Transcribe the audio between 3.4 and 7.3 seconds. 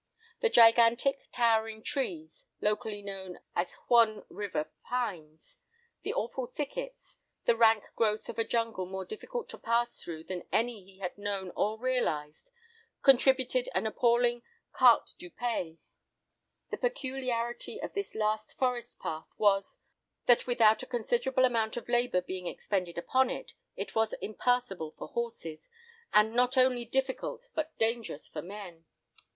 as Huon River pines), the awful thickets,